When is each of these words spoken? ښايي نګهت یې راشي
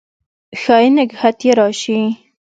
ښايي 0.61 0.89
نګهت 0.97 1.39
یې 1.45 1.51
راشي 1.59 1.99